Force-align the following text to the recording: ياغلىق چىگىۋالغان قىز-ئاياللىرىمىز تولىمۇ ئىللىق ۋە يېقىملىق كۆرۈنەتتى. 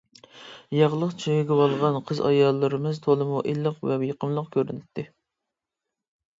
ياغلىق 0.77 1.11
چىگىۋالغان 1.23 1.99
قىز-ئاياللىرىمىز 2.09 3.03
تولىمۇ 3.05 3.45
ئىللىق 3.53 3.87
ۋە 3.93 4.01
يېقىملىق 4.09 4.51
كۆرۈنەتتى. 4.59 5.09